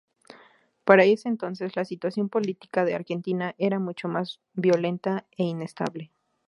Para 0.83 1.03
ese 1.03 1.29
entonces 1.29 1.75
la 1.75 1.85
situación 1.85 2.27
política 2.27 2.85
de 2.85 2.95
Argentina 2.95 3.53
era 3.59 3.77
mucho 3.77 4.07
más 4.07 4.39
violenta 4.55 5.27
e 5.37 5.43
inestable. 5.43 6.11